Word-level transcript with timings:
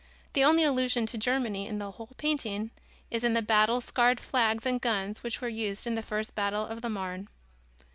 The 0.33 0.43
only 0.43 0.63
allusion 0.63 1.05
to 1.05 1.17
Germany 1.19 1.67
in 1.67 1.77
the 1.77 1.91
whole 1.91 2.15
painting 2.17 2.71
is 3.11 3.23
in 3.23 3.33
the 3.33 3.43
battle 3.43 3.81
scarred 3.81 4.19
flags 4.19 4.65
and 4.65 4.81
guns 4.81 5.21
which 5.21 5.41
were 5.41 5.47
used 5.47 5.85
in 5.85 5.93
the 5.93 6.01
first 6.01 6.33
battle 6.33 6.65
of 6.65 6.81
the 6.81 6.89
Marne. 6.89 7.27